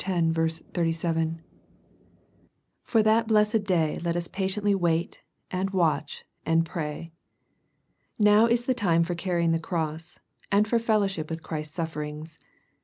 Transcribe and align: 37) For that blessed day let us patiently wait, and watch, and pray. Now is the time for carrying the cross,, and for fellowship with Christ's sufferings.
37) 0.03 1.43
For 2.85 3.03
that 3.03 3.27
blessed 3.27 3.63
day 3.65 3.99
let 4.01 4.15
us 4.15 4.27
patiently 4.27 4.73
wait, 4.73 5.21
and 5.51 5.69
watch, 5.69 6.25
and 6.43 6.65
pray. 6.65 7.11
Now 8.17 8.47
is 8.47 8.65
the 8.65 8.73
time 8.73 9.03
for 9.03 9.13
carrying 9.13 9.51
the 9.51 9.59
cross,, 9.59 10.17
and 10.51 10.67
for 10.67 10.79
fellowship 10.79 11.29
with 11.29 11.43
Christ's 11.43 11.75
sufferings. 11.75 12.39